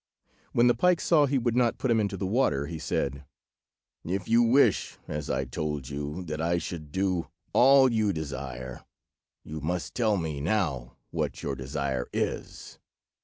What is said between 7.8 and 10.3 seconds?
you desire, you must tell